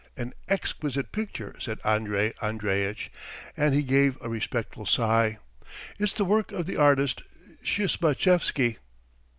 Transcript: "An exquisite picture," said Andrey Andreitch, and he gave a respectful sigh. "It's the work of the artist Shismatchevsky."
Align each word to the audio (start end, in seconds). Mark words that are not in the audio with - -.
"An 0.17 0.33
exquisite 0.49 1.11
picture," 1.11 1.53
said 1.59 1.77
Andrey 1.85 2.33
Andreitch, 2.41 3.11
and 3.55 3.75
he 3.75 3.83
gave 3.83 4.19
a 4.19 4.29
respectful 4.29 4.87
sigh. 4.87 5.37
"It's 5.99 6.13
the 6.13 6.25
work 6.25 6.51
of 6.51 6.65
the 6.65 6.75
artist 6.77 7.21
Shismatchevsky." 7.61 8.77